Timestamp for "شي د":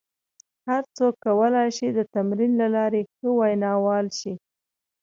1.77-1.99